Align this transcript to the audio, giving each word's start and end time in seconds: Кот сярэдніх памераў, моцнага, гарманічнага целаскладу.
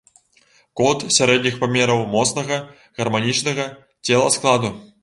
Кот 0.81 1.05
сярэдніх 1.17 1.59
памераў, 1.65 2.03
моцнага, 2.17 2.59
гарманічнага 3.03 3.71
целаскладу. 4.11 4.79